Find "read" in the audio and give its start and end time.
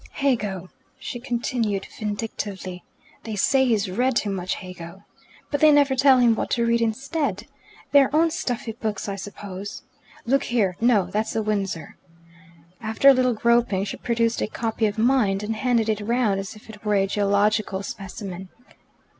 3.87-4.15, 6.65-6.81